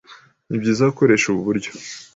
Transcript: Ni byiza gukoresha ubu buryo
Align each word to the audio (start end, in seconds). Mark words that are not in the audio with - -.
Ni 0.47 0.57
byiza 0.61 0.89
gukoresha 0.91 1.25
ubu 1.29 1.41
buryo 1.47 1.71